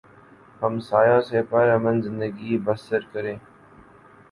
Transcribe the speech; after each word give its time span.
ہمسایوں 0.61 1.19
سے 1.21 1.41
پر 1.49 1.67
امن 1.69 2.01
زندگی 2.01 2.57
بسر 2.65 3.01
کریں 3.13 3.35